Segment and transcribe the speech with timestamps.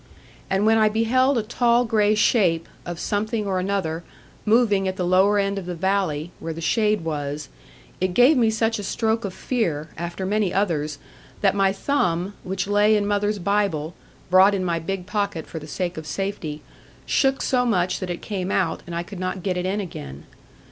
[0.49, 4.03] And when I beheld a tall grey shape, of something or another,
[4.47, 7.49] moving at the lower end of the valley, where the shade was,
[7.99, 10.97] it gave me such a stroke of fear, after many others,
[11.41, 13.93] that my thumb which lay in mother's Bible
[14.31, 16.63] (brought in my big pocket for the sake of safety)
[17.05, 20.23] shook so much that it came out, and I could not get it in again.